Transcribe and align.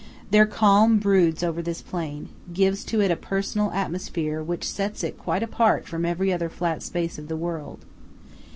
Their 0.31 0.47
calm 0.47 0.97
broods 0.97 1.43
over 1.43 1.61
this 1.61 1.83
plain, 1.83 2.29
gives 2.51 2.83
to 2.85 3.01
it 3.01 3.11
a 3.11 3.15
personal 3.15 3.69
atmosphere 3.69 4.41
which 4.41 4.67
sets 4.67 5.03
it 5.03 5.19
quite 5.19 5.43
apart 5.43 5.85
from 5.87 6.07
every 6.07 6.33
other 6.33 6.49
flat 6.49 6.81
space 6.81 7.19
of 7.19 7.27
the 7.27 7.37
world. 7.37 7.85